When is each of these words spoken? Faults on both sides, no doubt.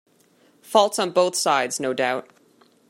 Faults 0.63 0.97
on 0.97 1.11
both 1.11 1.35
sides, 1.35 1.79
no 1.79 1.93
doubt. 1.93 2.27